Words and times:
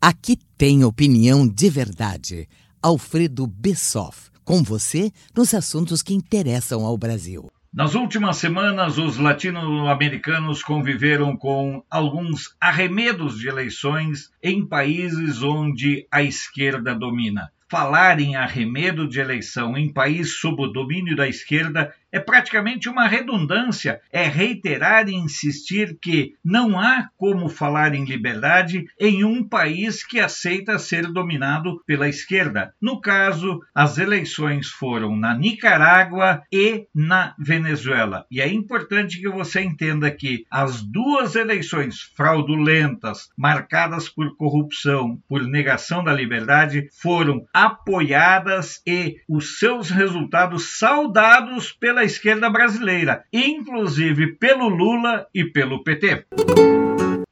Aqui 0.00 0.38
tem 0.56 0.84
opinião 0.84 1.46
de 1.46 1.68
verdade. 1.68 2.48
Alfredo 2.82 3.46
Bessoff, 3.46 4.30
com 4.44 4.62
você 4.62 5.12
nos 5.36 5.52
assuntos 5.52 6.02
que 6.02 6.14
interessam 6.14 6.84
ao 6.84 6.96
Brasil. 6.96 7.50
Nas 7.72 7.94
últimas 7.94 8.38
semanas, 8.38 8.96
os 8.96 9.18
latino-americanos 9.18 10.62
conviveram 10.62 11.36
com 11.36 11.84
alguns 11.90 12.56
arremedos 12.60 13.38
de 13.38 13.48
eleições 13.48 14.30
em 14.42 14.66
países 14.66 15.42
onde 15.42 16.06
a 16.10 16.22
esquerda 16.22 16.94
domina. 16.94 17.52
Falar 17.70 18.18
em 18.18 18.34
arremedo 18.34 19.06
de 19.06 19.20
eleição 19.20 19.76
em 19.76 19.92
país 19.92 20.38
sob 20.38 20.62
o 20.62 20.68
domínio 20.68 21.14
da 21.14 21.28
esquerda 21.28 21.92
é 22.10 22.18
praticamente 22.18 22.88
uma 22.88 23.06
redundância, 23.06 24.00
é 24.10 24.24
reiterar 24.26 25.08
e 25.08 25.14
insistir 25.14 25.98
que 26.00 26.34
não 26.42 26.78
há 26.80 27.10
como 27.16 27.48
falar 27.48 27.94
em 27.94 28.04
liberdade 28.04 28.86
em 28.98 29.24
um 29.24 29.46
país 29.46 30.04
que 30.04 30.18
aceita 30.18 30.78
ser 30.78 31.06
dominado 31.12 31.82
pela 31.86 32.08
esquerda. 32.08 32.72
No 32.80 33.00
caso, 33.00 33.60
as 33.74 33.98
eleições 33.98 34.68
foram 34.68 35.14
na 35.16 35.34
Nicarágua 35.34 36.42
e 36.50 36.86
na 36.94 37.34
Venezuela. 37.38 38.24
E 38.30 38.40
é 38.40 38.48
importante 38.48 39.20
que 39.20 39.28
você 39.28 39.60
entenda 39.60 40.10
que 40.10 40.46
as 40.50 40.82
duas 40.82 41.36
eleições 41.36 42.00
fraudulentas, 42.16 43.28
marcadas 43.36 44.08
por 44.08 44.34
corrupção, 44.36 45.18
por 45.28 45.42
negação 45.42 46.02
da 46.02 46.12
liberdade, 46.12 46.88
foram 46.92 47.44
apoiadas 47.64 48.80
e 48.86 49.16
os 49.28 49.58
seus 49.58 49.90
resultados 49.90 50.78
saudados 50.78 51.72
pela 51.72 52.04
esquerda 52.04 52.48
brasileira, 52.48 53.24
inclusive 53.32 54.34
pelo 54.36 54.68
Lula 54.68 55.26
e 55.34 55.44
pelo 55.44 55.82
PT. 55.82 56.26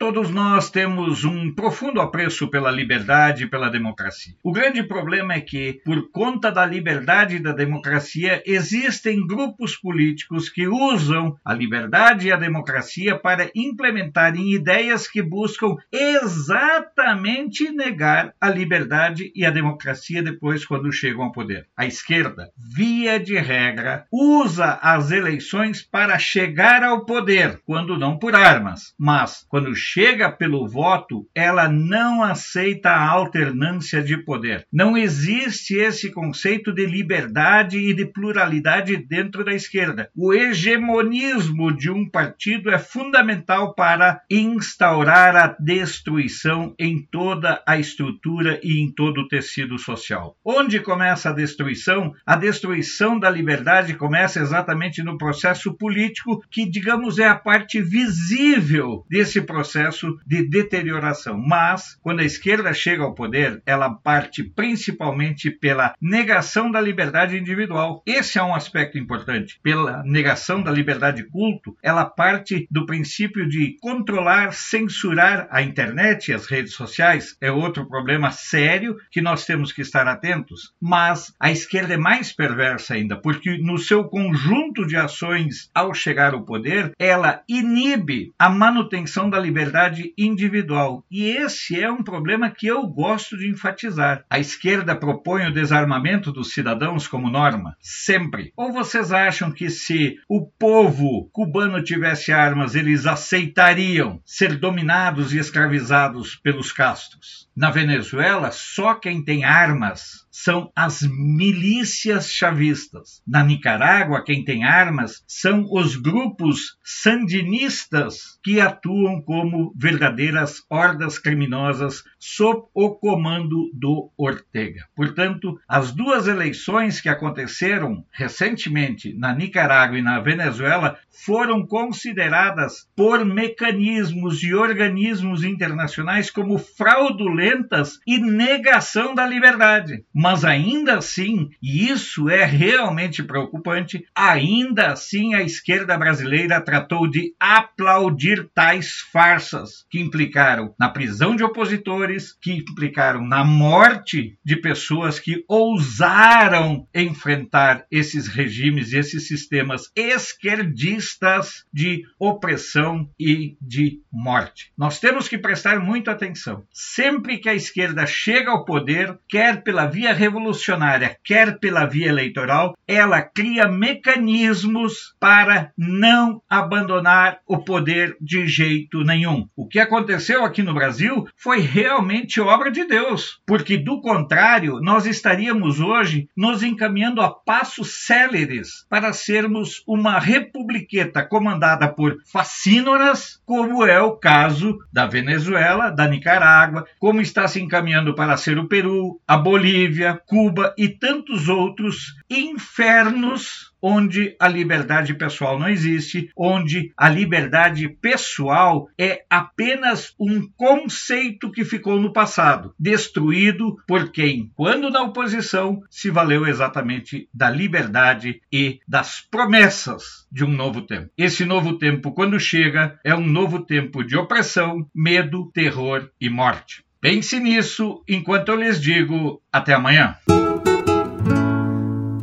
Todos 0.06 0.30
nós 0.30 0.70
temos 0.70 1.24
um 1.24 1.52
profundo 1.52 2.00
apreço 2.00 2.48
pela 2.48 2.70
liberdade 2.70 3.42
e 3.42 3.48
pela 3.48 3.68
democracia. 3.68 4.34
O 4.40 4.52
grande 4.52 4.84
problema 4.84 5.34
é 5.34 5.40
que, 5.40 5.80
por 5.84 6.12
conta 6.12 6.48
da 6.48 6.64
liberdade 6.64 7.34
e 7.34 7.42
da 7.42 7.50
democracia, 7.50 8.40
existem 8.46 9.26
grupos 9.26 9.74
políticos 9.74 10.48
que 10.48 10.68
usam 10.68 11.36
a 11.44 11.52
liberdade 11.52 12.28
e 12.28 12.32
a 12.32 12.36
democracia 12.36 13.18
para 13.18 13.50
implementarem 13.52 14.52
ideias 14.52 15.08
que 15.08 15.20
buscam 15.20 15.74
exatamente 15.90 17.72
negar 17.72 18.32
a 18.40 18.48
liberdade 18.48 19.32
e 19.34 19.44
a 19.44 19.50
democracia 19.50 20.22
depois 20.22 20.64
quando 20.64 20.92
chegam 20.92 21.24
ao 21.24 21.32
poder. 21.32 21.66
A 21.76 21.84
esquerda, 21.84 22.52
via 22.56 23.18
de 23.18 23.36
regra, 23.36 24.06
usa 24.12 24.78
as 24.80 25.10
eleições 25.10 25.82
para 25.82 26.16
chegar 26.16 26.84
ao 26.84 27.04
poder, 27.04 27.60
quando 27.66 27.98
não 27.98 28.16
por 28.16 28.36
armas, 28.36 28.94
mas 28.96 29.44
quando 29.48 29.74
chega 29.74 29.95
pelo 30.38 30.68
voto, 30.68 31.26
ela 31.34 31.68
não 31.68 32.22
aceita 32.22 32.90
a 32.90 33.08
alternância 33.08 34.02
de 34.02 34.18
poder. 34.18 34.66
Não 34.70 34.94
existe 34.94 35.74
esse 35.74 36.10
conceito 36.10 36.70
de 36.70 36.84
liberdade 36.84 37.78
e 37.78 37.94
de 37.94 38.04
pluralidade 38.04 38.96
dentro 38.96 39.42
da 39.42 39.54
esquerda. 39.54 40.10
O 40.14 40.34
hegemonismo 40.34 41.74
de 41.74 41.90
um 41.90 42.06
partido 42.06 42.70
é 42.70 42.78
fundamental 42.78 43.74
para 43.74 44.20
instaurar 44.30 45.34
a 45.34 45.56
destruição 45.58 46.74
em 46.78 47.02
toda 47.10 47.62
a 47.66 47.78
estrutura 47.78 48.60
e 48.62 48.82
em 48.82 48.92
todo 48.92 49.22
o 49.22 49.28
tecido 49.28 49.78
social. 49.78 50.36
Onde 50.44 50.78
começa 50.80 51.30
a 51.30 51.32
destruição? 51.32 52.12
A 52.26 52.36
destruição 52.36 53.18
da 53.18 53.30
liberdade 53.30 53.94
começa 53.94 54.40
exatamente 54.40 55.02
no 55.02 55.16
processo 55.16 55.74
político, 55.74 56.42
que, 56.50 56.68
digamos, 56.68 57.18
é 57.18 57.26
a 57.26 57.34
parte 57.34 57.80
visível 57.80 59.04
desse 59.08 59.40
processo 59.40 59.85
processo 59.86 60.18
de 60.26 60.48
deterioração. 60.48 61.38
Mas, 61.38 61.96
quando 62.02 62.20
a 62.20 62.24
esquerda 62.24 62.72
chega 62.72 63.02
ao 63.02 63.14
poder, 63.14 63.62
ela 63.64 63.90
parte 63.90 64.42
principalmente 64.42 65.50
pela 65.50 65.94
negação 66.00 66.70
da 66.70 66.80
liberdade 66.80 67.36
individual. 67.36 68.02
Esse 68.06 68.38
é 68.38 68.42
um 68.42 68.54
aspecto 68.54 68.98
importante. 68.98 69.58
Pela 69.62 70.02
negação 70.04 70.62
da 70.62 70.70
liberdade 70.70 71.18
de 71.18 71.30
culto, 71.30 71.76
ela 71.82 72.04
parte 72.04 72.66
do 72.70 72.84
princípio 72.84 73.48
de 73.48 73.76
controlar, 73.80 74.52
censurar 74.52 75.48
a 75.50 75.62
internet 75.62 76.28
e 76.28 76.34
as 76.34 76.46
redes 76.46 76.74
sociais. 76.74 77.36
É 77.40 77.50
outro 77.50 77.88
problema 77.88 78.30
sério 78.30 78.96
que 79.10 79.20
nós 79.20 79.46
temos 79.46 79.72
que 79.72 79.82
estar 79.82 80.06
atentos. 80.06 80.72
Mas 80.80 81.34
a 81.40 81.50
esquerda 81.50 81.94
é 81.94 81.98
mais 81.98 82.32
perversa 82.32 82.94
ainda, 82.94 83.16
porque 83.16 83.58
no 83.58 83.78
seu 83.78 84.04
conjunto 84.04 84.86
de 84.86 84.96
ações 84.96 85.70
ao 85.74 85.94
chegar 85.94 86.34
ao 86.34 86.44
poder, 86.44 86.92
ela 86.98 87.42
inibe 87.48 88.32
a 88.38 88.48
manutenção 88.48 89.30
da 89.30 89.38
liberdade 89.38 89.75
liberdade 89.76 90.14
individual. 90.16 91.04
E 91.10 91.28
esse 91.28 91.78
é 91.78 91.90
um 91.90 92.02
problema 92.02 92.50
que 92.50 92.66
eu 92.66 92.86
gosto 92.86 93.36
de 93.36 93.48
enfatizar. 93.48 94.24
A 94.30 94.38
esquerda 94.38 94.96
propõe 94.96 95.46
o 95.46 95.52
desarmamento 95.52 96.32
dos 96.32 96.52
cidadãos 96.52 97.06
como 97.06 97.30
norma, 97.30 97.76
sempre. 97.80 98.52
Ou 98.56 98.72
vocês 98.72 99.12
acham 99.12 99.50
que 99.52 99.68
se 99.68 100.16
o 100.28 100.46
povo 100.46 101.28
cubano 101.32 101.82
tivesse 101.82 102.32
armas, 102.32 102.74
eles 102.74 103.06
aceitariam 103.06 104.20
ser 104.24 104.56
dominados 104.56 105.34
e 105.34 105.38
escravizados 105.38 106.34
pelos 106.36 106.72
castros? 106.72 107.48
Na 107.54 107.70
Venezuela, 107.70 108.50
só 108.50 108.94
quem 108.94 109.22
tem 109.22 109.44
armas 109.44 110.25
são 110.38 110.70
as 110.76 111.00
milícias 111.00 112.30
chavistas. 112.30 113.22
Na 113.26 113.42
Nicarágua, 113.42 114.22
quem 114.22 114.44
tem 114.44 114.64
armas 114.64 115.24
são 115.26 115.66
os 115.72 115.96
grupos 115.96 116.76
sandinistas 116.84 118.38
que 118.44 118.60
atuam 118.60 119.22
como 119.22 119.72
verdadeiras 119.74 120.62
hordas 120.68 121.18
criminosas 121.18 122.04
sob 122.26 122.62
o 122.74 122.90
comando 122.90 123.70
do 123.72 124.10
Ortega. 124.16 124.86
Portanto, 124.94 125.58
as 125.68 125.92
duas 125.92 126.26
eleições 126.26 127.00
que 127.00 127.08
aconteceram 127.08 128.04
recentemente 128.10 129.14
na 129.14 129.34
Nicarágua 129.34 129.98
e 129.98 130.02
na 130.02 130.20
Venezuela 130.20 130.98
foram 131.24 131.66
consideradas 131.66 132.88
por 132.96 133.24
mecanismos 133.24 134.42
e 134.42 134.54
organismos 134.54 135.44
internacionais 135.44 136.30
como 136.30 136.58
fraudulentas 136.58 137.98
e 138.06 138.18
negação 138.18 139.14
da 139.14 139.26
liberdade 139.26 140.04
mas 140.18 140.44
ainda 140.44 140.96
assim, 140.96 141.50
e 141.62 141.90
isso 141.90 142.30
é 142.30 142.44
realmente 142.44 143.22
preocupante, 143.22 144.04
ainda 144.14 144.88
assim 144.88 145.34
a 145.34 145.42
esquerda 145.42 145.96
brasileira 145.98 146.60
tratou 146.60 147.06
de 147.06 147.34
aplaudir 147.38 148.48
tais 148.54 149.00
farsas 149.12 149.84
que 149.90 150.00
implicaram 150.00 150.74
na 150.78 150.88
prisão 150.88 151.36
de 151.36 151.44
opositores, 151.44 152.15
que 152.40 152.52
implicaram 152.52 153.26
na 153.26 153.44
morte 153.44 154.38
de 154.44 154.56
pessoas 154.56 155.18
que 155.18 155.44
ousaram 155.48 156.86
enfrentar 156.94 157.84
esses 157.90 158.26
regimes 158.26 158.92
e 158.92 158.98
esses 158.98 159.26
sistemas 159.26 159.90
esquerdistas 159.94 161.64
de 161.72 162.04
opressão 162.18 163.08
e 163.18 163.56
de 163.60 164.00
morte. 164.12 164.72
Nós 164.76 164.98
temos 164.98 165.28
que 165.28 165.38
prestar 165.38 165.80
muita 165.80 166.12
atenção. 166.12 166.64
Sempre 166.72 167.38
que 167.38 167.48
a 167.48 167.54
esquerda 167.54 168.06
chega 168.06 168.50
ao 168.50 168.64
poder, 168.64 169.18
quer 169.28 169.62
pela 169.62 169.86
via 169.86 170.12
revolucionária, 170.12 171.16
quer 171.24 171.58
pela 171.58 171.86
via 171.86 172.08
eleitoral, 172.08 172.76
ela 172.86 173.22
cria 173.22 173.68
mecanismos 173.68 175.14
para 175.20 175.72
não 175.76 176.42
abandonar 176.48 177.40
o 177.46 177.58
poder 177.58 178.16
de 178.20 178.46
jeito 178.46 179.02
nenhum. 179.02 179.48
O 179.56 179.66
que 179.66 179.78
aconteceu 179.78 180.44
aqui 180.44 180.62
no 180.62 180.74
Brasil 180.74 181.26
foi 181.36 181.60
realmente 181.96 182.40
obra 182.42 182.70
de 182.70 182.84
Deus, 182.84 183.40
porque 183.46 183.78
do 183.78 184.02
contrário, 184.02 184.80
nós 184.82 185.06
estaríamos 185.06 185.80
hoje 185.80 186.28
nos 186.36 186.62
encaminhando 186.62 187.22
a 187.22 187.30
passos 187.30 188.04
céleres 188.04 188.84
para 188.90 189.14
sermos 189.14 189.82
uma 189.86 190.18
republiqueta 190.18 191.24
comandada 191.24 191.88
por 191.88 192.18
facínoras, 192.30 193.40
como 193.46 193.84
é 193.86 193.98
o 193.98 194.12
caso 194.12 194.78
da 194.92 195.06
Venezuela, 195.06 195.88
da 195.88 196.06
Nicarágua, 196.06 196.84
como 196.98 197.22
está 197.22 197.48
se 197.48 197.60
encaminhando 197.60 198.14
para 198.14 198.36
ser 198.36 198.58
o 198.58 198.68
Peru, 198.68 199.18
a 199.26 199.38
Bolívia, 199.38 200.20
Cuba 200.26 200.74
e 200.76 200.90
tantos 200.90 201.48
outros 201.48 202.14
infernos 202.28 203.74
onde 203.88 204.34
a 204.40 204.48
liberdade 204.48 205.14
pessoal 205.14 205.56
não 205.56 205.68
existe, 205.68 206.28
onde 206.36 206.92
a 206.96 207.08
liberdade 207.08 207.88
pessoal 207.88 208.88
é 208.98 209.24
apenas 209.30 210.12
um 210.18 210.44
conceito 210.56 211.52
que 211.52 211.64
ficou 211.64 212.00
no 212.00 212.12
passado, 212.12 212.74
destruído 212.76 213.76
por 213.86 214.10
quem, 214.10 214.50
quando 214.56 214.90
na 214.90 215.02
oposição, 215.02 215.80
se 215.88 216.10
valeu 216.10 216.48
exatamente 216.48 217.28
da 217.32 217.48
liberdade 217.48 218.40
e 218.52 218.80
das 218.88 219.20
promessas 219.20 220.26
de 220.32 220.44
um 220.44 220.50
novo 220.50 220.82
tempo. 220.82 221.08
Esse 221.16 221.44
novo 221.44 221.78
tempo, 221.78 222.10
quando 222.10 222.40
chega, 222.40 222.98
é 223.04 223.14
um 223.14 223.24
novo 223.24 223.60
tempo 223.60 224.02
de 224.02 224.16
opressão, 224.16 224.84
medo, 224.92 225.48
terror 225.54 226.10
e 226.20 226.28
morte. 226.28 226.84
Pense 227.00 227.38
nisso 227.38 228.02
enquanto 228.08 228.48
eu 228.48 228.56
lhes 228.56 228.80
digo 228.80 229.40
até 229.52 229.74
amanhã. 229.74 230.16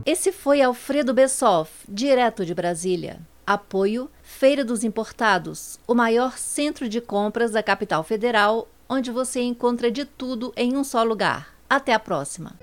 Esse 0.05 0.33
foi 0.33 0.61
Alfredo 0.61 1.13
Bessoff, 1.13 1.71
direto 1.87 2.45
de 2.45 2.53
Brasília. 2.53 3.21
Apoio 3.47 4.09
Feira 4.21 4.63
dos 4.63 4.83
Importados, 4.83 5.79
o 5.87 5.95
maior 5.95 6.37
centro 6.37 6.89
de 6.89 6.99
compras 6.99 7.51
da 7.51 7.63
capital 7.63 8.03
federal, 8.03 8.67
onde 8.89 9.11
você 9.11 9.41
encontra 9.41 9.89
de 9.89 10.03
tudo 10.03 10.53
em 10.57 10.75
um 10.75 10.83
só 10.83 11.03
lugar. 11.03 11.55
Até 11.69 11.93
a 11.93 11.99
próxima! 11.99 12.57